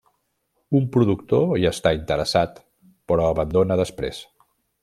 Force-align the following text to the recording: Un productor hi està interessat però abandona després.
Un 0.79 0.87
productor 0.95 1.45
hi 1.59 1.69
està 1.71 1.93
interessat 1.99 2.57
però 3.13 3.29
abandona 3.37 3.81
després. 3.83 4.27